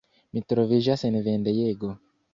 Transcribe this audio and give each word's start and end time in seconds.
Mi 0.37 0.41
troviĝas 0.53 1.05
en 1.11 1.19
vendejego. 1.29 1.95